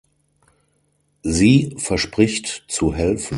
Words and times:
Sie 1.21 1.75
verspricht 1.77 2.65
zu 2.67 2.95
helfen. 2.95 3.29